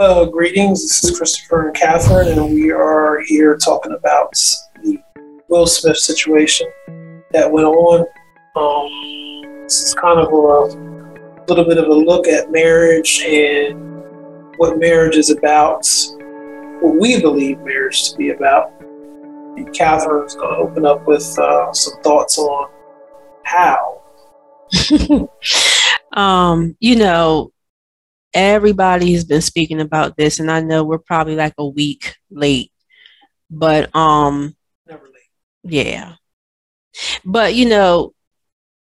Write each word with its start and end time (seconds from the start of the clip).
Uh, 0.00 0.24
greetings. 0.24 0.80
This 0.80 1.04
is 1.04 1.18
Christopher 1.18 1.66
and 1.66 1.76
Catherine, 1.76 2.28
and 2.28 2.54
we 2.54 2.70
are 2.70 3.20
here 3.26 3.58
talking 3.58 3.92
about 3.92 4.32
the 4.82 4.98
Will 5.50 5.66
Smith 5.66 5.98
situation 5.98 6.66
that 7.32 7.52
went 7.52 7.66
on. 7.66 8.06
Um, 8.56 9.62
this 9.64 9.82
is 9.82 9.94
kind 9.94 10.18
of 10.18 10.32
a 10.32 11.44
little 11.48 11.66
bit 11.66 11.76
of 11.76 11.88
a 11.88 11.92
look 11.92 12.26
at 12.28 12.50
marriage 12.50 13.20
and 13.26 14.02
what 14.56 14.78
marriage 14.78 15.16
is 15.16 15.28
about, 15.28 15.86
what 16.80 16.98
we 16.98 17.20
believe 17.20 17.58
marriage 17.58 18.10
to 18.10 18.16
be 18.16 18.30
about. 18.30 18.72
And 18.80 19.70
Catherine's 19.74 20.34
going 20.34 20.54
to 20.54 20.60
open 20.60 20.86
up 20.86 21.06
with 21.06 21.38
uh, 21.38 21.74
some 21.74 22.00
thoughts 22.02 22.38
on 22.38 22.70
how. 23.44 24.00
um, 26.14 26.74
you 26.80 26.96
know, 26.96 27.52
everybody 28.34 29.12
has 29.12 29.24
been 29.24 29.40
speaking 29.42 29.80
about 29.80 30.16
this, 30.16 30.38
and 30.40 30.50
I 30.50 30.60
know 30.60 30.84
we're 30.84 30.98
probably 30.98 31.36
like 31.36 31.54
a 31.58 31.66
week 31.66 32.14
late, 32.30 32.72
but 33.50 33.94
um, 33.94 34.56
Never 34.88 35.04
late. 35.06 35.22
yeah. 35.64 36.14
But 37.24 37.54
you 37.54 37.68
know, 37.68 38.14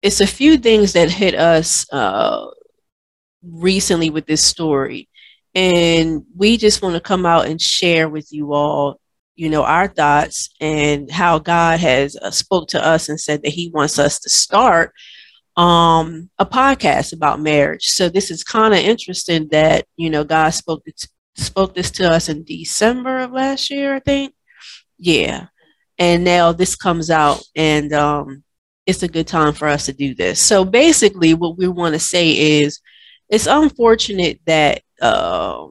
it's 0.02 0.20
a 0.20 0.26
few 0.26 0.56
things 0.56 0.92
that 0.92 1.10
hit 1.10 1.34
us 1.34 1.86
uh, 1.92 2.46
recently 3.42 4.10
with 4.10 4.26
this 4.26 4.42
story, 4.42 5.08
and 5.54 6.24
we 6.36 6.56
just 6.56 6.82
want 6.82 6.94
to 6.94 7.00
come 7.00 7.26
out 7.26 7.46
and 7.46 7.60
share 7.60 8.08
with 8.08 8.32
you 8.32 8.52
all, 8.52 9.00
you 9.36 9.48
know, 9.50 9.62
our 9.64 9.88
thoughts 9.88 10.50
and 10.60 11.10
how 11.10 11.38
God 11.38 11.80
has 11.80 12.16
uh, 12.16 12.30
spoke 12.30 12.68
to 12.68 12.84
us 12.84 13.08
and 13.08 13.20
said 13.20 13.42
that 13.42 13.50
He 13.50 13.70
wants 13.74 13.98
us 13.98 14.20
to 14.20 14.30
start 14.30 14.92
um, 15.58 16.30
a 16.38 16.46
podcast 16.46 17.12
about 17.12 17.40
marriage. 17.40 17.86
So 17.86 18.08
this 18.08 18.30
is 18.30 18.44
kind 18.44 18.72
of 18.72 18.80
interesting 18.80 19.48
that 19.48 19.86
you 19.96 20.08
know 20.08 20.22
God 20.22 20.50
spoke 20.50 20.84
this, 20.84 21.08
spoke 21.34 21.74
this 21.74 21.90
to 21.92 22.08
us 22.08 22.28
in 22.28 22.44
December 22.44 23.18
of 23.18 23.32
last 23.32 23.68
year, 23.68 23.96
I 23.96 23.98
think. 23.98 24.34
Yeah, 24.98 25.46
and 25.98 26.22
now 26.22 26.52
this 26.52 26.76
comes 26.76 27.10
out, 27.10 27.42
and 27.56 27.92
um, 27.92 28.44
it's 28.86 29.02
a 29.02 29.08
good 29.08 29.26
time 29.26 29.52
for 29.52 29.66
us 29.66 29.86
to 29.86 29.92
do 29.92 30.14
this. 30.14 30.40
So 30.40 30.64
basically, 30.64 31.34
what 31.34 31.58
we 31.58 31.66
want 31.66 31.94
to 31.94 32.00
say 32.00 32.60
is, 32.60 32.80
it's 33.28 33.48
unfortunate 33.48 34.40
that 34.46 34.82
um, 35.02 35.70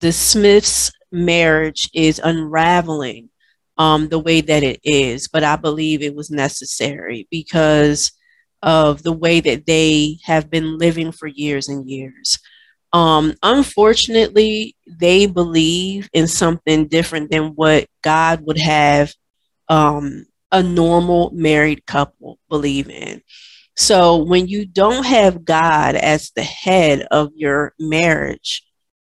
the 0.00 0.12
Smiths' 0.12 0.92
marriage 1.10 1.90
is 1.92 2.20
unraveling 2.22 3.30
um, 3.78 4.08
the 4.08 4.20
way 4.20 4.42
that 4.42 4.62
it 4.62 4.78
is, 4.84 5.26
but 5.26 5.42
I 5.42 5.56
believe 5.56 6.02
it 6.02 6.14
was 6.14 6.30
necessary 6.30 7.26
because 7.32 8.12
of 8.62 9.02
the 9.02 9.12
way 9.12 9.40
that 9.40 9.66
they 9.66 10.18
have 10.24 10.50
been 10.50 10.78
living 10.78 11.12
for 11.12 11.26
years 11.26 11.68
and 11.68 11.88
years. 11.88 12.38
Um, 12.92 13.34
unfortunately, 13.42 14.76
they 14.86 15.26
believe 15.26 16.10
in 16.12 16.28
something 16.28 16.88
different 16.88 17.30
than 17.30 17.54
what 17.54 17.86
God 18.02 18.42
would 18.46 18.58
have 18.58 19.14
um, 19.68 20.26
a 20.50 20.62
normal 20.62 21.30
married 21.32 21.86
couple 21.86 22.38
believe 22.48 22.90
in. 22.90 23.22
So 23.76 24.18
when 24.18 24.46
you 24.46 24.66
don't 24.66 25.06
have 25.06 25.44
God 25.44 25.94
as 25.94 26.30
the 26.36 26.42
head 26.42 27.06
of 27.10 27.30
your 27.34 27.72
marriage, 27.78 28.62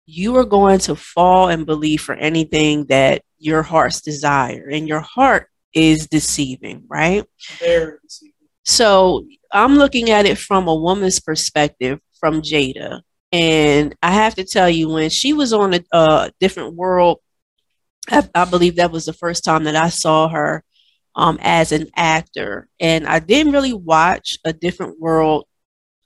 you 0.06 0.36
are 0.36 0.44
going 0.44 0.78
to 0.80 0.94
fall 0.94 1.48
and 1.48 1.66
believe 1.66 2.00
for 2.00 2.14
anything 2.14 2.86
that 2.86 3.22
your 3.38 3.62
heart's 3.62 4.00
desire, 4.00 4.68
and 4.70 4.86
your 4.86 5.00
heart 5.00 5.48
is 5.74 6.06
deceiving, 6.06 6.84
right? 6.88 7.24
Very 7.58 7.98
deceiving. 8.02 8.33
So 8.64 9.26
I'm 9.52 9.76
looking 9.76 10.10
at 10.10 10.26
it 10.26 10.38
from 10.38 10.68
a 10.68 10.74
woman's 10.74 11.20
perspective, 11.20 12.00
from 12.18 12.42
Jada. 12.42 13.02
And 13.32 13.94
I 14.02 14.12
have 14.12 14.34
to 14.36 14.44
tell 14.44 14.70
you, 14.70 14.88
when 14.88 15.10
she 15.10 15.32
was 15.32 15.52
on 15.52 15.74
a 15.74 15.80
uh, 15.92 16.30
different 16.40 16.74
world, 16.74 17.18
I, 18.10 18.28
I, 18.34 18.44
believe 18.44 18.76
that 18.76 18.92
was 18.92 19.06
the 19.06 19.12
first 19.12 19.44
time 19.44 19.64
that 19.64 19.76
I 19.76 19.88
saw 19.88 20.28
her 20.28 20.62
um, 21.16 21.38
as 21.40 21.72
an 21.72 21.88
actor. 21.96 22.68
And 22.78 23.06
I 23.06 23.18
didn't 23.18 23.52
really 23.52 23.72
watch 23.72 24.38
a 24.44 24.52
different 24.52 25.00
world 25.00 25.46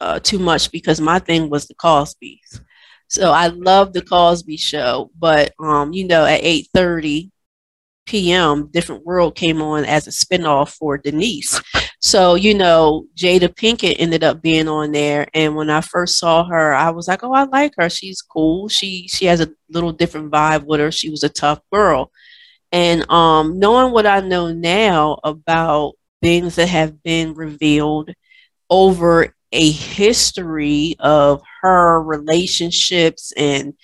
uh, 0.01 0.21
too 0.21 0.39
much 0.39 0.71
because 0.71 1.01
my 1.01 1.19
thing 1.19 1.51
was 1.51 1.67
the 1.67 1.75
Cosby's. 1.75 2.61
So 3.09 3.33
I 3.33 3.49
love 3.49 3.93
the 3.93 4.03
Cosby 4.03 4.57
Show, 4.59 5.11
but 5.19 5.55
um, 5.59 5.93
you 5.93 6.07
know, 6.07 6.25
at 6.25 6.41
eight 6.43 6.69
thirty 6.75 7.31
p.m., 8.07 8.69
Different 8.73 9.05
World 9.05 9.35
came 9.35 9.63
on 9.63 9.85
as 9.85 10.07
a 10.07 10.11
spinoff 10.11 10.71
for 10.71 10.99
Denise. 10.99 11.61
So, 12.01 12.37
you 12.37 12.55
know, 12.55 13.07
Jada 13.17 13.49
Pinkett 13.49 13.97
ended 13.99 14.23
up 14.23 14.41
being 14.41 14.69
on 14.69 14.93
there. 14.93 15.27
And 15.35 15.57
when 15.57 15.69
I 15.69 15.81
first 15.81 16.19
saw 16.19 16.45
her, 16.45 16.75
I 16.75 16.91
was 16.91 17.09
like, 17.09 17.25
oh, 17.25 17.33
I 17.33 17.45
like 17.45 17.75
her. 17.77 17.91
She's 17.91 18.23
cool. 18.23 18.69
She 18.69 19.09
she 19.09 19.27
has 19.27 19.41
a 19.41 19.51
little 19.69 19.93
different 19.93 20.31
vibe 20.31 20.65
with 20.65 20.81
her. 20.81 20.93
She 20.93 21.11
was 21.11 21.25
a 21.25 21.29
tough 21.29 21.61
girl. 21.73 22.13
And 22.71 23.11
um, 23.11 23.59
knowing 23.59 23.93
what 23.93 24.07
I 24.07 24.21
know 24.21 24.53
now 24.53 25.19
about 25.25 25.95
things 26.23 26.57
that 26.57 26.69
have 26.69 27.03
been 27.03 27.35
revealed 27.35 28.11
over 28.71 29.35
a 29.53 29.71
history 29.71 30.95
of 30.99 31.41
her 31.63 32.03
relationships 32.03 33.33
and 33.37 33.75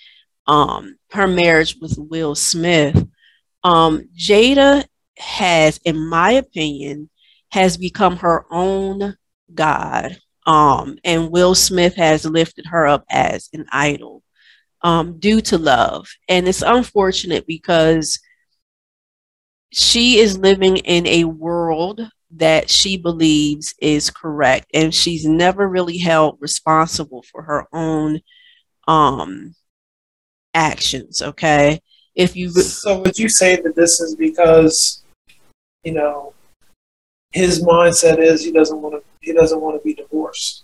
um, 0.47 0.97
her 1.11 1.27
marriage 1.27 1.77
with 1.81 1.95
Will 1.97 2.35
Smith, 2.35 3.05
um, 3.63 4.07
Jada 4.15 4.85
has, 5.17 5.79
in 5.83 6.07
my 6.07 6.33
opinion, 6.33 7.09
has 7.55 7.77
become 7.77 8.17
her 8.17 8.45
own 8.51 9.15
God. 9.53 10.17
Um, 10.45 10.97
and 11.05 11.31
Will 11.31 11.55
Smith 11.55 11.95
has 11.95 12.25
lifted 12.25 12.65
her 12.65 12.85
up 12.85 13.05
as 13.09 13.47
an 13.53 13.65
idol 13.71 14.23
um, 14.81 15.19
due 15.19 15.39
to 15.39 15.57
love. 15.57 16.05
And 16.27 16.49
it's 16.49 16.61
unfortunate 16.61 17.47
because 17.47 18.19
she 19.71 20.19
is 20.19 20.37
living 20.37 20.75
in 20.77 21.07
a 21.07 21.23
world 21.23 22.01
that 22.31 22.69
she 22.69 22.97
believes 22.97 23.73
is 23.79 24.09
correct 24.09 24.67
and 24.73 24.93
she's 24.93 25.25
never 25.25 25.69
really 25.69 25.97
held 25.97 26.37
responsible 26.41 27.23
for 27.31 27.43
her 27.43 27.65
own 27.71 28.19
um 28.87 29.53
actions 30.53 31.21
okay 31.21 31.79
if 32.15 32.35
you 32.35 32.49
so 32.49 32.99
would 33.01 33.17
you 33.17 33.29
say 33.29 33.55
that 33.61 33.75
this 33.75 33.99
is 34.01 34.15
because 34.15 35.03
you 35.83 35.93
know 35.93 36.33
his 37.35 37.61
mindset 37.61 38.17
is 38.17 38.43
he 38.45 38.51
doesn't 38.51 38.81
want 38.81 38.95
to 38.95 39.03
he 39.19 39.33
doesn't 39.33 39.59
want 39.59 39.77
to 39.77 39.83
be 39.83 39.93
divorced. 39.93 40.63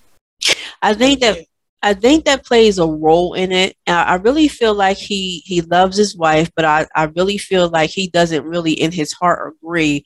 I 0.81 0.93
think 0.93 1.19
that 1.19 1.39
i 1.83 1.93
think 1.93 2.25
that 2.25 2.45
plays 2.45 2.79
a 2.79 2.85
role 2.87 3.33
in 3.33 3.51
it. 3.51 3.75
I 3.85 4.15
really 4.15 4.47
feel 4.47 4.73
like 4.73 4.97
he 4.97 5.39
he 5.45 5.61
loves 5.61 5.97
his 5.97 6.15
wife 6.15 6.49
but 6.55 6.65
i 6.65 6.87
i 6.95 7.03
really 7.17 7.37
feel 7.37 7.69
like 7.69 7.89
he 7.89 8.07
doesn't 8.07 8.45
really 8.45 8.73
in 8.73 8.91
his 8.91 9.11
heart 9.11 9.53
agree 9.53 10.05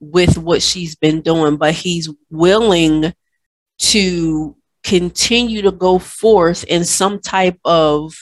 with 0.00 0.36
what 0.36 0.62
she's 0.62 0.94
been 0.96 1.22
doing 1.22 1.56
but 1.56 1.74
he's 1.74 2.10
willing 2.30 3.14
to 3.78 4.56
continue 4.84 5.62
to 5.62 5.72
go 5.72 5.98
forth 5.98 6.64
in 6.64 6.84
some 6.84 7.20
type 7.20 7.58
of 7.64 8.14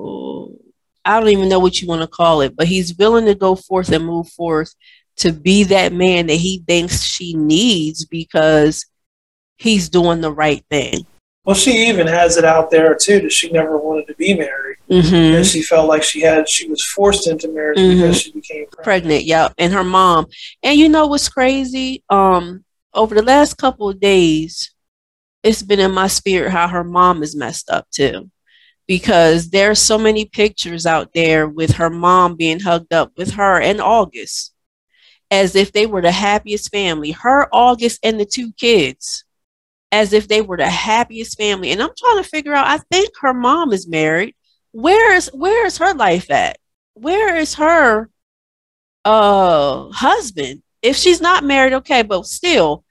I 1.04 1.18
don't 1.20 1.30
even 1.30 1.48
know 1.48 1.58
what 1.58 1.80
you 1.80 1.88
want 1.88 2.02
to 2.02 2.06
call 2.06 2.42
it, 2.42 2.54
but 2.54 2.66
he's 2.66 2.94
willing 2.94 3.24
to 3.24 3.34
go 3.34 3.56
forth 3.56 3.90
and 3.90 4.04
move 4.04 4.28
forth 4.28 4.74
to 5.18 5.32
be 5.32 5.64
that 5.64 5.92
man 5.92 6.26
that 6.26 6.34
he 6.34 6.62
thinks 6.66 7.02
she 7.02 7.34
needs 7.34 8.04
because 8.04 8.86
he's 9.56 9.88
doing 9.88 10.20
the 10.20 10.32
right 10.32 10.64
thing. 10.70 11.06
Well, 11.44 11.56
she 11.56 11.88
even 11.88 12.06
has 12.06 12.36
it 12.36 12.44
out 12.44 12.70
there 12.70 12.94
too 12.94 13.20
that 13.20 13.32
she 13.32 13.50
never 13.50 13.78
wanted 13.78 14.06
to 14.08 14.14
be 14.14 14.34
married, 14.34 14.76
mm-hmm. 14.90 15.36
and 15.36 15.46
she 15.46 15.62
felt 15.62 15.88
like 15.88 16.02
she 16.02 16.20
had 16.20 16.48
she 16.48 16.68
was 16.68 16.84
forced 16.84 17.26
into 17.26 17.48
marriage 17.48 17.78
mm-hmm. 17.78 18.00
because 18.00 18.20
she 18.20 18.32
became 18.32 18.66
pregnant. 18.66 18.84
pregnant. 18.84 19.24
Yeah, 19.24 19.48
and 19.56 19.72
her 19.72 19.84
mom. 19.84 20.26
And 20.62 20.78
you 20.78 20.90
know 20.90 21.06
what's 21.06 21.28
crazy? 21.28 22.04
Um, 22.10 22.64
over 22.92 23.14
the 23.14 23.22
last 23.22 23.56
couple 23.56 23.88
of 23.88 23.98
days, 23.98 24.74
it's 25.42 25.62
been 25.62 25.80
in 25.80 25.92
my 25.92 26.06
spirit 26.06 26.50
how 26.50 26.68
her 26.68 26.84
mom 26.84 27.22
is 27.22 27.34
messed 27.34 27.70
up 27.70 27.88
too 27.90 28.30
because 28.86 29.50
there's 29.50 29.78
so 29.78 29.98
many 29.98 30.24
pictures 30.24 30.86
out 30.86 31.12
there 31.12 31.46
with 31.46 31.72
her 31.72 31.90
mom 31.90 32.34
being 32.36 32.60
hugged 32.60 32.92
up 32.92 33.12
with 33.16 33.32
her 33.32 33.60
in 33.60 33.80
August 33.80 34.54
as 35.30 35.54
if 35.54 35.72
they 35.72 35.86
were 35.86 36.02
the 36.02 36.12
happiest 36.12 36.70
family. 36.70 37.10
Her, 37.10 37.48
August, 37.52 38.00
and 38.02 38.18
the 38.18 38.24
two 38.24 38.52
kids 38.52 39.24
as 39.90 40.12
if 40.12 40.28
they 40.28 40.40
were 40.40 40.56
the 40.56 40.68
happiest 40.68 41.36
family. 41.38 41.70
And 41.72 41.82
I'm 41.82 41.90
trying 41.96 42.22
to 42.22 42.28
figure 42.28 42.54
out, 42.54 42.66
I 42.66 42.78
think 42.90 43.10
her 43.20 43.34
mom 43.34 43.72
is 43.72 43.88
married. 43.88 44.34
Where 44.72 45.14
is 45.14 45.30
where 45.32 45.66
is 45.66 45.78
her 45.78 45.94
life 45.94 46.30
at? 46.30 46.58
Where 46.94 47.36
is 47.36 47.54
her 47.54 48.10
uh 49.04 49.88
husband? 49.90 50.62
If 50.82 50.96
she's 50.96 51.20
not 51.20 51.44
married, 51.44 51.72
okay, 51.72 52.02
but 52.02 52.26
still, 52.26 52.84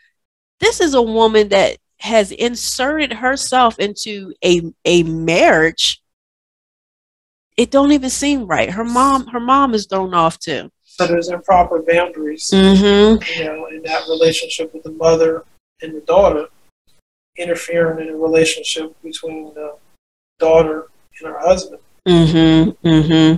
this 0.60 0.82
is 0.82 0.94
a 0.94 1.02
woman 1.02 1.50
that 1.50 1.78
has 2.00 2.32
inserted 2.32 3.14
herself 3.14 3.80
into 3.80 4.34
a 4.44 4.62
a 4.86 5.04
marriage 5.04 6.02
it 7.56 7.72
don't 7.72 7.92
even 7.92 8.10
seem 8.10 8.46
right 8.46 8.70
her 8.70 8.84
mom 8.84 9.26
her 9.28 9.40
mom 9.40 9.74
is 9.74 9.88
thrown 9.88 10.14
off 10.14 10.38
too 10.38 10.72
so 10.98 11.08
there's 11.08 11.30
improper 11.30 11.82
boundaries 11.82 12.50
mm-hmm. 12.54 13.22
you 13.40 13.46
know 13.46 13.68
in 13.68 13.82
that 13.84 14.04
relationship 14.10 14.74
with 14.74 14.84
the 14.84 14.92
mother 14.92 15.44
and 15.82 15.96
the 15.96 16.02
daughter 16.02 16.48
interfering 17.38 18.08
in 18.08 18.14
a 18.14 18.18
relationship 18.18 18.96
between 19.04 19.54
the 19.54 19.76
daughter 20.40 20.88
and 21.20 21.30
her 21.30 21.40
husband. 21.40 21.82
Mm-hmm. 22.08 22.88
Mm-hmm. 22.88 23.36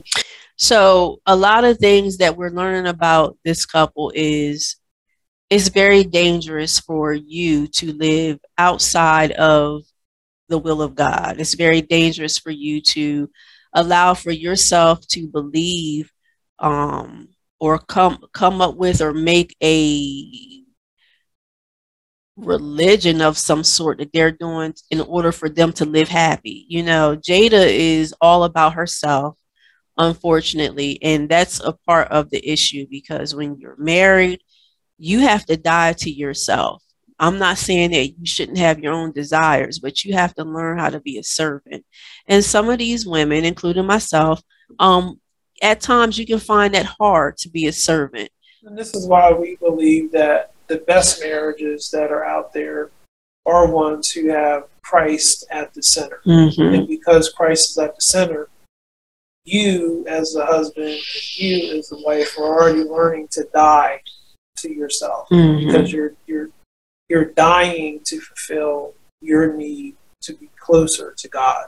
So 0.58 1.20
a 1.26 1.36
lot 1.36 1.64
of 1.64 1.78
things 1.78 2.18
that 2.18 2.38
we're 2.38 2.50
learning 2.50 2.88
about 2.88 3.38
this 3.44 3.66
couple 3.66 4.12
is 4.14 4.76
it's 5.50 5.70
very 5.70 6.04
dangerous 6.04 6.80
for 6.80 7.14
you 7.14 7.68
to 7.68 7.94
live 7.94 8.40
outside 8.58 9.32
of 9.32 9.84
the 10.48 10.58
will 10.58 10.82
of 10.82 10.96
God. 10.96 11.36
It's 11.40 11.56
very 11.56 11.82
dangerous 11.82 12.38
for 12.38 12.52
you 12.52 12.82
to 12.82 13.30
allow 13.74 14.14
for 14.14 14.32
yourself 14.32 15.06
to 15.08 15.28
believe 15.28 16.12
um, 16.60 17.30
or 17.60 17.78
come 17.78 18.24
come 18.34 18.62
up 18.62 18.76
with 18.76 19.02
or 19.02 19.14
make 19.14 19.56
a 19.64 20.60
religion 22.36 23.22
of 23.22 23.38
some 23.38 23.64
sort 23.64 23.98
that 24.00 24.12
they're 24.14 24.32
doing 24.32 24.74
in 24.90 25.02
order 25.02 25.32
for 25.32 25.50
them 25.50 25.74
to 25.74 25.86
live 25.86 26.08
happy. 26.08 26.66
You 26.70 26.84
know, 26.84 27.18
Jada 27.18 27.66
is 27.68 28.14
all 28.22 28.44
about 28.46 28.74
herself, 28.74 29.38
unfortunately, 29.98 31.00
and 31.02 31.28
that's 31.28 31.60
a 31.60 31.74
part 31.86 32.08
of 32.10 32.30
the 32.30 32.48
issue 32.50 32.86
because 32.90 33.36
when 33.36 33.60
you're 33.60 33.78
married, 33.78 34.40
you 34.98 35.20
have 35.20 35.46
to 35.48 35.58
die 35.58 35.94
to 35.94 36.10
yourself. 36.10 36.84
I'm 37.22 37.38
not 37.38 37.58
saying 37.58 37.92
that 37.92 38.18
you 38.18 38.26
shouldn't 38.26 38.58
have 38.60 38.80
your 38.80 38.94
own 38.94 39.12
desires, 39.12 39.80
but 39.80 40.06
you 40.06 40.14
have 40.14 40.34
to 40.36 40.46
learn 40.46 40.78
how 40.78 40.90
to 40.90 41.02
be 41.02 41.18
a 41.18 41.24
servant. 41.24 41.86
And 42.28 42.44
some 42.44 42.70
of 42.70 42.80
these 42.80 43.06
women, 43.06 43.44
including 43.44 43.86
myself, 43.86 44.42
um, 44.80 45.20
at 45.62 45.82
times 45.82 46.18
you 46.18 46.26
can 46.26 46.40
find 46.40 46.74
that 46.74 46.86
hard 46.86 47.38
to 47.38 47.50
be 47.50 47.68
a 47.68 47.72
servant. 47.74 48.30
And 48.64 48.78
this 48.78 48.94
is 48.94 49.08
why 49.08 49.32
we 49.32 49.56
believe 49.58 50.12
that 50.12 50.52
the 50.68 50.78
best 50.78 51.22
marriages 51.22 51.90
that 51.92 52.12
are 52.12 52.26
out 52.26 52.54
there 52.54 52.92
are 53.46 53.72
ones 53.72 54.12
who 54.12 54.30
have 54.30 54.66
Christ 54.84 55.46
at 55.50 55.74
the 55.74 55.82
center. 55.82 56.22
Mm-hmm. 56.26 56.62
And 56.76 56.88
because 56.88 57.30
Christ 57.30 57.72
is 57.72 57.78
at 57.78 57.96
the 57.96 58.02
center, 58.02 58.50
you 59.46 60.06
as 60.08 60.36
a 60.36 60.46
husband 60.46 60.88
and 60.90 61.36
you 61.38 61.78
as 61.80 61.92
a 61.92 61.98
wife 61.98 62.38
are 62.38 62.44
already 62.44 62.84
learning 62.84 63.30
to 63.32 63.48
die 63.54 64.02
to 64.58 64.72
yourself 64.72 65.28
Mhm. 65.30 65.66
because 65.66 65.92
you're 65.92 66.14
you're 66.28 66.50
you're 67.08 67.26
dying 67.26 68.02
to 68.04 68.20
fulfill 68.20 68.94
your 69.22 69.54
need 69.54 69.96
to 70.22 70.34
be 70.34 70.50
closer 70.60 71.14
to 71.18 71.28
God. 71.28 71.68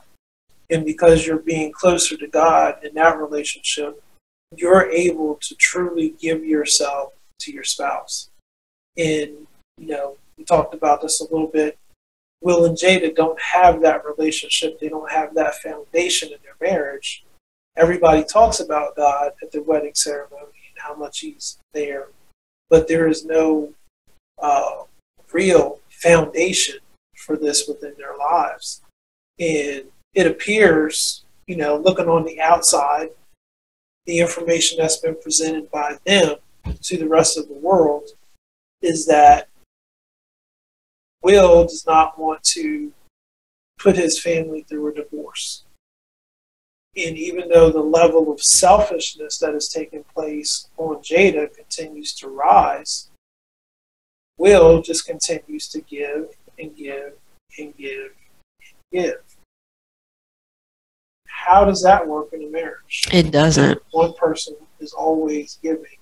And 0.71 0.85
because 0.85 1.27
you're 1.27 1.39
being 1.39 1.71
closer 1.71 2.15
to 2.17 2.27
God 2.27 2.77
in 2.83 2.93
that 2.95 3.19
relationship, 3.19 4.01
you're 4.55 4.89
able 4.89 5.35
to 5.41 5.55
truly 5.55 6.15
give 6.19 6.45
yourself 6.45 7.13
to 7.41 7.51
your 7.51 7.65
spouse. 7.65 8.29
And 8.97 9.47
you 9.77 9.87
know, 9.87 10.17
we 10.37 10.45
talked 10.45 10.73
about 10.73 11.01
this 11.01 11.19
a 11.19 11.25
little 11.25 11.47
bit. 11.47 11.77
Will 12.41 12.65
and 12.65 12.77
Jada 12.77 13.13
don't 13.13 13.39
have 13.39 13.81
that 13.81 14.05
relationship. 14.05 14.79
They 14.79 14.89
don't 14.89 15.11
have 15.11 15.35
that 15.35 15.55
foundation 15.55 16.29
in 16.29 16.39
their 16.43 16.55
marriage. 16.69 17.23
Everybody 17.77 18.23
talks 18.23 18.59
about 18.59 18.95
God 18.95 19.33
at 19.41 19.51
the 19.51 19.61
wedding 19.61 19.95
ceremony 19.95 20.43
and 20.43 20.77
how 20.77 20.95
much 20.95 21.19
He's 21.19 21.57
there, 21.73 22.07
but 22.69 22.87
there 22.87 23.07
is 23.07 23.25
no 23.25 23.73
uh, 24.41 24.83
real 25.31 25.79
foundation 25.89 26.79
for 27.15 27.37
this 27.37 27.67
within 27.67 27.93
their 27.97 28.17
lives. 28.17 28.81
And 29.39 29.85
it 30.13 30.27
appears, 30.27 31.23
you 31.47 31.55
know, 31.55 31.77
looking 31.77 32.07
on 32.07 32.25
the 32.25 32.39
outside, 32.41 33.09
the 34.05 34.19
information 34.19 34.77
that's 34.77 34.97
been 34.97 35.15
presented 35.21 35.69
by 35.71 35.97
them 36.05 36.35
to 36.81 36.97
the 36.97 37.07
rest 37.07 37.37
of 37.37 37.47
the 37.47 37.53
world 37.53 38.09
is 38.81 39.05
that 39.05 39.47
Will 41.21 41.63
does 41.63 41.85
not 41.85 42.19
want 42.19 42.43
to 42.43 42.91
put 43.77 43.95
his 43.95 44.19
family 44.19 44.63
through 44.63 44.87
a 44.87 44.93
divorce. 44.93 45.63
And 46.95 47.17
even 47.17 47.47
though 47.49 47.69
the 47.69 47.79
level 47.79 48.31
of 48.31 48.41
selfishness 48.41 49.37
that 49.37 49.55
is 49.55 49.69
taking 49.69 50.03
place 50.13 50.67
on 50.77 50.97
Jada 50.97 51.53
continues 51.53 52.13
to 52.15 52.27
rise, 52.27 53.09
Will 54.37 54.81
just 54.81 55.05
continues 55.05 55.67
to 55.69 55.81
give 55.81 56.35
and 56.59 56.75
give 56.75 57.13
and 57.57 57.77
give 57.77 58.11
and 58.59 58.73
give. 58.91 59.30
How 61.43 61.65
does 61.65 61.81
that 61.81 62.07
work 62.07 62.29
in 62.33 62.43
a 62.43 62.49
marriage? 62.49 63.07
It 63.11 63.31
doesn't. 63.31 63.81
One 63.91 64.13
person 64.13 64.55
is 64.79 64.93
always 64.93 65.57
giving. 65.63 65.97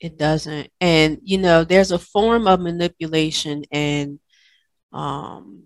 It 0.00 0.16
doesn't. 0.16 0.70
And 0.80 1.18
you 1.24 1.38
know, 1.38 1.64
there's 1.64 1.90
a 1.90 1.98
form 1.98 2.46
of 2.46 2.60
manipulation 2.60 3.64
and 3.72 4.20
um, 4.92 5.64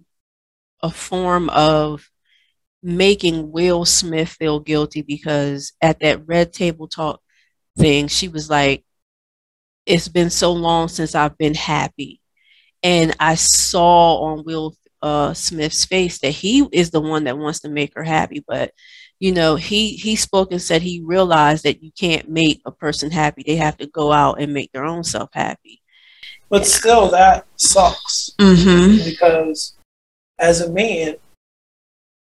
a 0.83 0.91
form 0.91 1.51
of 1.51 2.09
making 2.83 3.53
Will 3.53 3.85
Smith 3.85 4.31
feel 4.31 4.59
guilty 4.61 5.03
because 5.03 5.75
at 5.83 6.01
that 6.01 6.27
red 6.27 6.55
table 6.55 6.89
talk 6.89 7.21
thing, 7.77 8.09
she 8.09 8.29
was 8.29 8.49
like, 8.49 8.85
It's 9.85 10.09
been 10.09 10.31
so 10.31 10.53
long 10.53 10.89
since 10.89 11.15
I've 11.15 11.37
been 11.37 11.55
happy. 11.55 12.23
And 12.83 13.15
I 13.21 13.35
saw 13.35 14.23
on 14.23 14.45
Will 14.47 14.75
uh, 15.03 15.35
Smith's 15.35 15.85
face 15.85 16.19
that 16.19 16.31
he 16.31 16.67
is 16.73 16.91
the 16.91 17.01
one 17.01 17.25
that 17.25 17.39
wants 17.39 17.61
to 17.61 17.69
make 17.69 17.95
her 17.95 18.05
happy. 18.05 18.45
But 18.47 18.73
you 19.21 19.33
know, 19.33 19.57
he 19.57 19.93
he 19.97 20.17
spoke 20.17 20.53
and 20.53 20.63
said 20.63 20.83
he 20.83 21.03
realized 21.05 21.65
that 21.65 21.83
you 21.83 21.91
can't 21.99 22.29
make 22.29 22.61
a 22.65 22.71
person 22.71 23.11
happy. 23.11 23.43
They 23.47 23.57
have 23.57 23.77
to 23.79 23.87
go 23.87 24.13
out 24.13 24.41
and 24.41 24.53
make 24.53 24.73
their 24.73 24.85
own 24.85 25.05
self 25.05 25.31
happy. 25.33 25.83
But 26.49 26.67
still, 26.67 27.11
that 27.11 27.47
sucks 27.57 28.31
Mm-hmm. 28.39 29.05
because 29.05 29.75
as 30.39 30.61
a 30.61 30.71
man, 30.71 31.17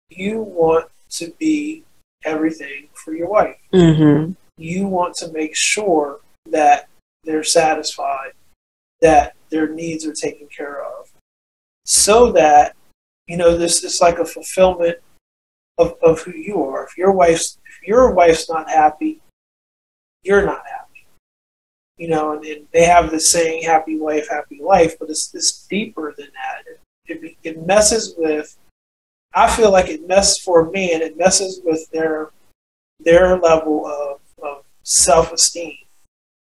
you 0.09 0.41
want 0.41 0.89
to 1.11 1.31
be 1.39 1.83
everything 2.25 2.89
for 2.93 3.13
your 3.13 3.29
wife. 3.29 3.57
Mm-hmm. 3.73 4.31
You 4.57 4.87
want 4.87 5.15
to 5.17 5.31
make 5.31 5.55
sure 5.55 6.19
that 6.49 6.89
they're 7.23 7.43
satisfied, 7.43 8.31
that 9.01 9.35
their 9.49 9.69
needs 9.69 10.05
are 10.05 10.13
taken 10.13 10.47
care 10.47 10.83
of, 10.83 10.98
so 11.89 12.31
that 12.31 12.75
you 13.27 13.35
know 13.35 13.57
this 13.57 13.83
is 13.83 13.99
like 13.99 14.19
a 14.19 14.25
fulfillment 14.25 14.99
of, 15.79 15.95
of 16.03 16.21
who 16.21 16.31
you 16.31 16.63
are. 16.63 16.85
If 16.85 16.95
your 16.95 17.11
wife's 17.11 17.57
if 17.65 17.87
your 17.87 18.13
wife's 18.13 18.47
not 18.47 18.69
happy, 18.69 19.21
you're 20.23 20.45
not 20.45 20.61
happy. 20.67 21.07
You 21.97 22.09
know, 22.09 22.33
and, 22.33 22.45
and 22.45 22.67
they 22.71 22.85
have 22.85 23.09
the 23.09 23.19
saying 23.19 23.63
"happy 23.63 23.97
wife, 23.97 24.29
happy 24.29 24.61
life," 24.61 24.99
but 24.99 25.09
it's 25.09 25.33
it's 25.33 25.65
deeper 25.65 26.13
than 26.15 26.27
that. 26.27 26.63
It, 27.07 27.23
it, 27.23 27.37
it 27.43 27.65
messes 27.65 28.13
with. 28.15 28.55
I 29.33 29.49
feel 29.49 29.71
like 29.71 29.89
it 29.89 30.07
messes 30.07 30.37
for 30.37 30.61
a 30.61 30.71
man. 30.71 31.01
It 31.01 31.17
messes 31.17 31.59
with 31.63 31.89
their 31.89 32.29
their 32.99 33.39
level 33.39 33.87
of, 33.87 34.19
of 34.43 34.63
self 34.83 35.33
esteem 35.33 35.77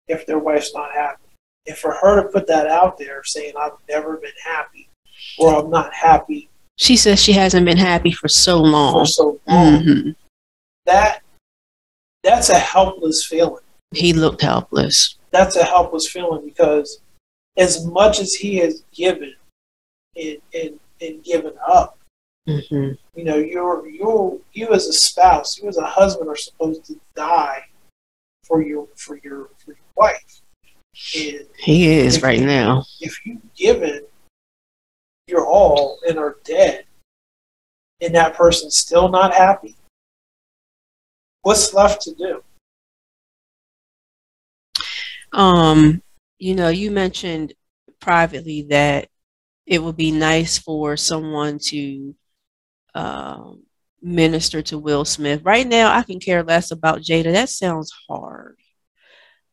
if 0.07 0.25
their 0.25 0.39
wife's 0.39 0.73
not 0.73 0.91
happy. 0.91 1.21
And 1.67 1.77
for 1.77 1.93
her 1.93 2.23
to 2.23 2.29
put 2.29 2.47
that 2.47 2.65
out 2.65 2.97
there, 2.97 3.23
saying 3.23 3.53
I've 3.59 3.77
never 3.87 4.17
been 4.17 4.31
happy 4.43 4.89
or 5.39 5.55
I'm 5.55 5.70
not 5.70 5.94
happy 5.94 6.50
She 6.77 6.98
says 6.98 7.22
she 7.22 7.34
hasn't 7.34 7.65
been 7.65 7.77
happy 7.77 8.12
for 8.12 8.27
so 8.27 8.58
long. 8.62 8.94
for 8.94 9.05
so 9.05 9.39
long, 9.48 9.84
hmm 9.84 10.10
that 10.86 11.22
that's 12.24 12.50
a 12.50 12.58
helpless 12.60 13.25
feeling. 13.25 13.63
He 13.91 14.12
looked 14.13 14.41
helpless. 14.41 15.15
That's 15.32 15.55
a 15.55 15.63
helpless 15.63 16.10
feeling 16.10 16.44
because 16.46 17.00
as 17.58 17.86
much 17.86 18.20
as 18.20 18.34
he 18.34 18.58
has 18.58 18.84
given 18.94 19.34
and 20.15 20.38
and, 20.53 20.79
and 21.01 21.24
given 21.24 21.53
up, 21.67 21.98
hmm 22.48 22.91
you 23.15 23.24
know, 23.24 23.38
you're 23.38 23.88
you 23.88 24.44
you 24.53 24.74
as 24.74 24.88
a 24.88 24.94
spouse, 24.94 25.58
you 25.58 25.67
as 25.70 25.77
a 25.77 25.86
husband 25.86 26.29
are 26.29 26.36
supposed 26.36 26.84
to 26.86 27.00
die 27.15 27.63
for 28.44 28.62
your 28.62 28.88
for 28.96 29.17
your 29.24 29.50
for 29.58 29.72
your 29.72 29.77
wife. 29.96 30.41
And 31.17 31.46
He 31.58 31.88
is 31.89 32.22
right 32.22 32.41
now. 32.41 32.86
if 33.01 33.25
you've 33.25 33.53
given 33.55 34.04
your 35.27 35.46
all 35.46 36.00
and 36.08 36.17
are 36.17 36.38
dead, 36.44 36.86
and 38.01 38.13
that 38.15 38.36
person's 38.36 38.77
still 38.77 39.10
not 39.10 39.34
happy, 39.34 39.75
what's 41.41 41.74
left 41.74 42.01
to 42.03 42.13
do? 42.13 42.44
Um, 45.32 46.01
you 46.38 46.55
know, 46.55 46.70
you 46.70 46.91
mentioned 46.91 47.53
privately 48.00 48.63
that 48.70 49.10
it 49.65 49.82
would 49.82 49.98
be 49.98 50.12
nice 50.12 50.58
for 50.58 50.96
someone 50.96 51.58
to 51.60 52.15
um, 52.94 53.63
minister 54.01 54.62
to 54.62 54.77
Will 54.77 55.05
Smith. 55.05 55.41
Right 55.44 55.65
now, 55.65 55.91
I 55.91 56.03
can 56.03 56.20
care 56.20 56.44
less 56.44 56.72
about 56.72 57.01
Jada. 57.01 57.34
That 57.34 57.50
sounds 57.50 57.91
hard, 58.08 58.58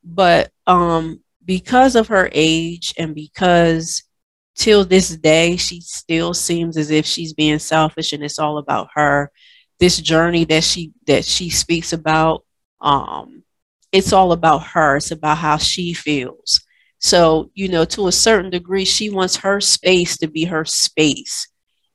but 0.05 0.51
um, 0.67 1.21
because 1.45 1.97
of 1.97 2.09
her 2.09 2.29
age 2.33 2.95
and 2.99 3.15
because 3.15 4.03
till 4.55 4.85
this 4.85 5.17
day 5.17 5.57
she 5.57 5.81
still 5.81 6.35
seems 6.35 6.77
as 6.77 6.91
if 6.91 7.07
she's 7.07 7.33
being 7.33 7.59
selfish 7.59 8.13
and 8.13 8.23
it's 8.23 8.39
all 8.39 8.59
about 8.59 8.89
her. 8.95 9.31
This 9.81 10.01
journey 10.01 10.45
that 10.47 10.65
she 10.65 10.93
that 11.07 11.25
she 11.25 11.51
speaks 11.51 11.93
about, 11.93 12.45
um, 12.81 13.43
it's 13.91 14.13
all 14.13 14.33
about 14.33 14.65
her. 14.69 14.97
It's 14.97 15.11
about 15.11 15.39
how 15.39 15.57
she 15.57 15.93
feels. 15.93 16.61
So, 16.99 17.51
you 17.55 17.69
know, 17.69 17.85
to 17.87 18.07
a 18.07 18.13
certain 18.13 18.51
degree, 18.51 18.85
she 18.85 19.11
wants 19.11 19.37
her 19.37 19.61
space 19.61 20.17
to 20.19 20.29
be 20.29 20.45
her 20.45 20.65
space. 20.65 21.49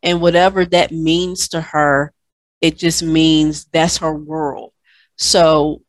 And 0.04 0.22
whatever 0.22 0.66
that 0.66 0.92
means 0.92 1.48
to 1.50 1.62
her, 1.62 2.14
it 2.60 2.78
just 2.78 3.02
means 3.04 3.66
that's 3.72 3.98
her 3.98 4.14
world. 4.14 4.74
So 5.16 5.82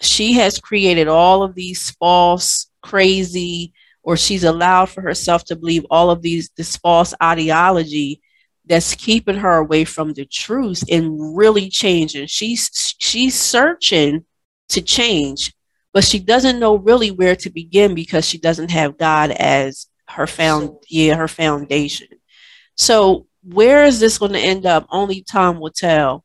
she 0.00 0.34
has 0.34 0.58
created 0.58 1.08
all 1.08 1.42
of 1.42 1.54
these 1.54 1.90
false, 1.92 2.68
crazy, 2.82 3.72
or 4.02 4.16
she's 4.16 4.44
allowed 4.44 4.86
for 4.86 5.00
herself 5.00 5.44
to 5.44 5.56
believe 5.56 5.86
all 5.90 6.10
of 6.10 6.22
these 6.22 6.50
this 6.56 6.76
false 6.76 7.14
ideology 7.22 8.20
that's 8.66 8.94
keeping 8.94 9.36
her 9.36 9.56
away 9.58 9.84
from 9.84 10.12
the 10.12 10.24
truth 10.24 10.84
and 10.90 11.36
really 11.36 11.68
changing. 11.68 12.26
She's 12.26 12.94
she's 12.98 13.34
searching 13.34 14.24
to 14.68 14.80
change, 14.80 15.52
but 15.92 16.04
she 16.04 16.18
doesn't 16.18 16.58
know 16.58 16.76
really 16.76 17.10
where 17.10 17.36
to 17.36 17.50
begin 17.50 17.94
because 17.94 18.26
she 18.26 18.38
doesn't 18.38 18.70
have 18.70 18.98
God 18.98 19.30
as 19.32 19.86
her 20.08 20.26
found 20.26 20.76
yeah, 20.88 21.14
her 21.14 21.28
foundation. 21.28 22.08
So 22.76 23.26
where 23.42 23.84
is 23.84 23.98
this 23.98 24.18
going 24.18 24.32
to 24.32 24.38
end 24.38 24.66
up? 24.66 24.86
Only 24.90 25.22
time 25.22 25.58
will 25.58 25.72
tell. 25.72 26.24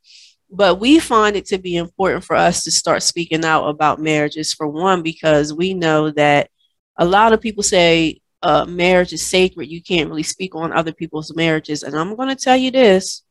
But 0.49 0.79
we 0.79 0.99
find 0.99 1.35
it 1.35 1.45
to 1.47 1.57
be 1.57 1.75
important 1.75 2.23
for 2.23 2.35
us 2.35 2.63
to 2.63 2.71
start 2.71 3.03
speaking 3.03 3.43
out 3.43 3.67
about 3.67 3.99
marriages 3.99 4.53
for 4.53 4.67
one, 4.67 5.01
because 5.01 5.53
we 5.53 5.73
know 5.73 6.11
that 6.11 6.49
a 6.97 7.05
lot 7.05 7.33
of 7.33 7.41
people 7.41 7.63
say 7.63 8.21
uh, 8.41 8.65
marriage 8.65 9.13
is 9.13 9.25
sacred. 9.25 9.69
You 9.69 9.81
can't 9.81 10.09
really 10.09 10.23
speak 10.23 10.55
on 10.55 10.71
other 10.71 10.93
people's 10.93 11.35
marriages. 11.35 11.83
And 11.83 11.95
I'm 11.95 12.15
going 12.15 12.29
to 12.29 12.35
tell 12.35 12.57
you 12.57 12.71
this 12.71 13.23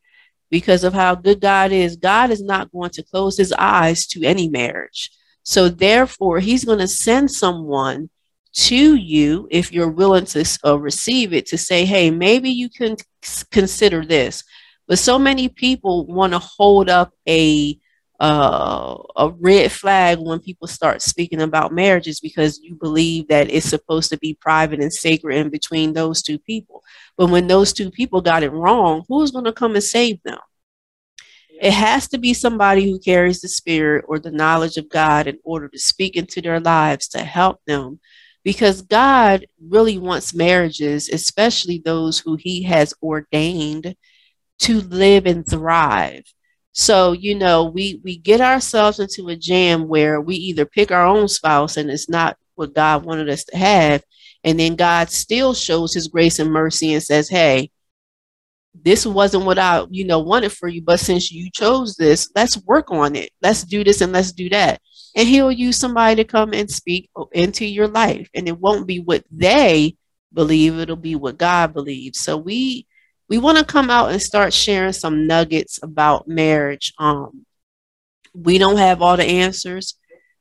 because 0.50 0.85
of 0.85 0.92
how 0.92 1.14
good 1.14 1.40
God 1.40 1.73
is. 1.73 1.96
God 1.96 2.30
is 2.30 2.42
not 2.42 2.73
going 2.73 2.90
to 2.90 3.02
close 3.02 3.37
his 3.37 3.52
eyes 3.52 4.06
to 4.08 4.25
any 4.25 4.49
marriage. 4.49 5.11
So, 5.42 5.68
therefore, 5.68 6.40
he's 6.40 6.64
going 6.64 6.80
to 6.80 6.88
send 6.88 7.30
someone 7.30 8.11
to 8.54 8.94
you 8.96 9.46
if 9.50 9.73
you're 9.73 9.88
willing 9.90 10.25
to 10.25 10.58
uh, 10.64 10.78
receive 10.78 11.32
it 11.32 11.46
to 11.46 11.58
say, 11.58 11.85
hey, 11.85 12.11
maybe 12.11 12.50
you 12.50 12.68
can 12.68 12.96
consider 13.50 14.04
this. 14.04 14.42
But 14.88 14.99
so 14.99 15.18
many 15.18 15.49
people 15.49 16.06
want 16.06 16.32
to 16.32 16.38
hold 16.38 16.88
up 16.88 17.12
a 17.28 17.78
uh, 18.18 18.96
a 19.16 19.30
red 19.40 19.70
flag 19.70 20.18
when 20.18 20.38
people 20.40 20.66
start 20.66 21.02
speaking 21.02 21.42
about 21.42 21.73
marriages 21.73 22.20
because 22.20 22.58
you 22.62 22.75
believe 22.75 23.28
that 23.28 23.50
it's 23.50 23.68
supposed 23.68 24.11
to 24.11 24.18
be 24.18 24.38
private 24.40 24.80
and 24.80 24.92
sacred 24.92 25.37
in 25.37 25.50
between 25.50 25.92
those 25.92 26.23
two 26.23 26.38
people. 26.38 26.82
But 27.18 27.30
when 27.30 27.46
those 27.46 27.73
two 27.73 27.90
people 27.90 28.23
got 28.23 28.42
it 28.42 28.52
wrong, 28.52 29.04
who's 29.08 29.30
going 29.30 29.44
to 29.44 29.52
come 29.52 29.75
and 29.75 29.85
save 29.85 30.23
them? 30.23 30.38
It 31.61 31.73
has 31.73 32.08
to 32.08 32.18
be 32.18 32.35
somebody 32.35 32.90
who 32.90 32.99
carries 32.99 33.40
the 33.40 33.49
spirit 33.49 34.04
or 34.08 34.18
the 34.18 34.30
knowledge 34.30 34.76
of 34.76 34.90
God 34.90 35.26
in 35.26 35.38
order 35.42 35.68
to 35.68 35.78
speak 35.78 36.16
into 36.16 36.40
their 36.40 36.61
lives 36.61 37.08
to 37.08 37.18
help 37.18 37.61
them. 37.66 38.00
Because 38.44 38.82
God 38.82 39.46
really 39.61 39.99
wants 39.99 40.35
marriages, 40.35 41.08
especially 41.08 41.82
those 41.85 42.18
who 42.18 42.37
He 42.37 42.62
has 42.64 42.94
ordained 43.02 43.96
to 44.61 44.80
live 44.82 45.26
and 45.26 45.46
thrive 45.46 46.23
so, 46.78 47.12
you 47.12 47.35
know, 47.35 47.64
we 47.64 48.02
we 48.04 48.18
get 48.18 48.42
ourselves 48.42 49.00
into 49.00 49.28
a 49.28 49.37
jam 49.37 49.88
where 49.88 50.21
we 50.21 50.37
either 50.37 50.66
pick 50.66 50.90
our 50.90 51.06
own 51.06 51.26
spouse 51.26 51.78
and 51.78 51.90
it's 51.90 52.11
not 52.11 52.37
what 52.54 52.75
God 52.75 53.02
wanted 53.06 53.30
us 53.30 53.45
to 53.45 53.56
have, 53.56 54.02
and 54.45 54.61
then 54.61 54.76
God 54.76 55.09
still 55.09 55.54
shows 55.54 55.95
his 55.95 56.09
grace 56.09 56.38
and 56.38 56.52
mercy 56.52 56.92
and 56.92 57.02
says, 57.02 57.30
"Hey, 57.30 57.71
this 58.75 59.06
wasn't 59.06 59.47
what 59.47 59.59
I, 59.59 59.87
you 59.90 60.04
know, 60.04 60.18
wanted 60.18 60.52
for 60.52 60.68
you, 60.68 60.83
but 60.83 61.00
since 61.00 61.33
you 61.33 61.50
chose 61.50 61.97
this, 61.97 62.30
let's 62.35 62.62
work 62.64 62.90
on 62.90 63.16
it. 63.16 63.30
Let's 63.40 63.62
do 63.64 63.83
this 63.83 64.02
and 64.02 64.12
let's 64.12 64.33
do 64.33 64.50
that." 64.50 64.83
And 65.16 65.26
he'll 65.26 65.50
use 65.52 65.78
somebody 65.78 66.16
to 66.16 66.25
come 66.25 66.52
and 66.52 66.71
speak 66.71 67.09
into 67.33 67.64
your 67.64 67.88
life, 67.88 68.28
and 68.35 68.47
it 68.49 68.61
won't 68.61 68.87
be 68.87 69.00
what 69.00 69.25
they 69.30 69.97
believe, 70.35 70.78
it'll 70.78 70.97
be 70.97 71.16
what 71.16 71.38
God 71.38 71.73
believes. 71.73 72.21
So 72.21 72.37
we 72.37 72.87
we 73.28 73.38
want 73.38 73.59
to 73.59 73.64
come 73.64 73.90
out 73.90 74.11
and 74.11 74.23
start 74.23 74.52
sharing 74.52 74.92
some 74.92 75.26
nuggets 75.26 75.78
about 75.83 76.28
marriage. 76.28 76.92
Um, 76.99 77.45
we 78.35 78.59
don't 78.59 78.76
have 78.76 79.02
all 79.02 79.16
the 79.16 79.25
answers. 79.25 79.99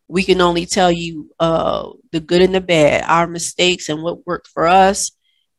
We 0.07 0.23
can 0.23 0.41
only 0.41 0.65
tell 0.65 0.91
you 0.91 1.31
uh, 1.39 1.89
the 2.11 2.19
good 2.19 2.41
and 2.41 2.53
the 2.53 2.61
bad, 2.61 3.05
our 3.07 3.25
mistakes 3.25 3.89
and 3.89 4.03
what 4.03 4.25
worked 4.27 4.47
for 4.47 4.67
us. 4.67 5.11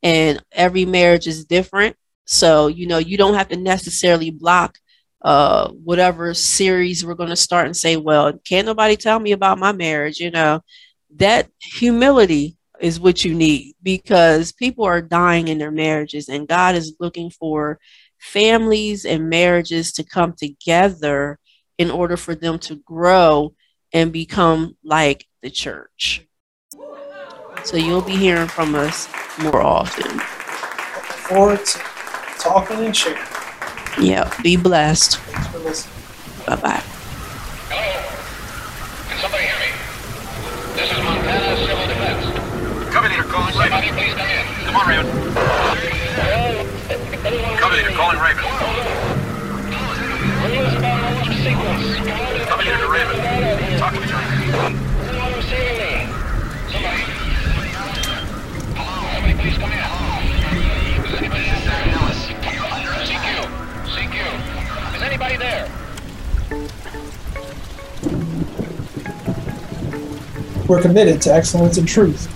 And 0.03 0.43
every 0.53 0.85
marriage 0.85 1.27
is 1.27 1.45
different. 1.45 1.97
So, 2.27 2.69
you 2.69 2.87
know, 2.87 2.99
you 2.99 3.17
don't 3.17 3.35
have 3.35 3.49
to 3.49 3.57
necessarily 3.57 4.31
block 4.31 4.79
uh, 5.23 5.71
whatever 5.71 6.35
series 6.35 7.05
we're 7.05 7.15
going 7.15 7.31
to 7.31 7.37
start 7.37 7.67
and 7.67 7.77
say, 7.77 7.97
well, 7.97 8.33
can't 8.47 8.67
nobody 8.67 8.97
tell 8.97 9.19
me 9.19 9.33
about 9.33 9.59
my 9.59 9.73
marriage? 9.73 10.21
You 10.21 10.31
know, 10.31 10.61
that 11.17 11.49
humility 11.61 12.56
is 12.81 13.01
what 13.01 13.25
you 13.25 13.35
need 13.35 13.75
because 13.83 14.53
people 14.53 14.85
are 14.85 15.01
dying 15.01 15.49
in 15.49 15.59
their 15.59 15.71
marriages 15.71 16.29
and 16.29 16.49
God 16.49 16.75
is 16.75 16.97
looking 17.01 17.31
for 17.31 17.79
families 18.19 19.05
and 19.05 19.31
marriages 19.31 19.93
to 19.93 20.05
come 20.05 20.33
together 20.33 21.39
in 21.79 21.91
order 21.91 22.17
for 22.17 22.35
them 22.35 22.59
to 22.59 22.77
grow 22.77 23.55
and 23.93 24.13
become 24.13 24.77
like 24.85 25.27
the 25.43 25.51
church. 25.51 26.27
So 27.65 27.77
you'll 27.77 28.03
be 28.03 28.17
hearing 28.17 28.49
from 28.49 28.75
us 28.75 29.09
more 29.43 29.61
often. 29.63 30.17
Looking 30.17 31.17
forward 31.29 31.65
to 31.65 31.79
talking 32.39 32.85
and 32.85 32.97
sharing. 32.97 33.23
Yeah, 34.01 34.31
be 34.43 34.57
blessed. 34.57 35.19
Bye 36.47 36.57
bye. 36.57 36.83
Hello? 37.69 38.07
Can 39.09 39.19
somebody 39.19 39.45
hear 39.45 39.59
me? 39.59 39.73
This 40.77 40.93
is 40.93 40.99
Montana 41.03 41.57
Civil 41.57 41.87
Defense. 41.89 42.87
Cover 43.07 43.23
calling 43.23 43.57
Raven. 43.57 43.83
come 44.67 44.75
on, 44.75 44.89
Raven. 44.89 45.07
Cover 47.57 47.77
leader 47.77 47.91
calling 47.91 48.19
Raven. 48.19 48.43
Cover 52.47 52.63
leader 52.65 52.79
to 52.79 52.89
Raven. 52.91 53.17
Talk 53.79 53.95
to 53.95 54.01
me, 54.01 54.07
Raven. 54.07 54.27
Please 59.39 59.59
come 59.59 59.71
in. 59.71 59.79
Is 61.07 61.15
anybody 61.15 61.45
there? 61.47 61.95
Ellis. 61.95 62.21
CQ. 63.07 63.39
CQ. 63.87 64.17
Is 64.97 65.03
anybody 65.03 65.37
there? 65.37 65.71
We're 70.67 70.83
committed 70.83 71.23
to 71.23 71.33
excellence 71.33 71.79
and 71.79 71.87
truth 71.87 72.36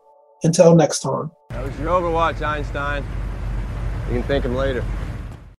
Until 0.43 0.75
next 0.75 0.99
time. 1.01 1.31
That 1.49 1.63
was 1.63 1.79
your 1.79 1.89
Overwatch, 1.89 2.41
Einstein. 2.41 3.05
You 4.07 4.15
can 4.19 4.23
thank 4.23 4.43
him 4.43 4.55
later. 4.55 4.83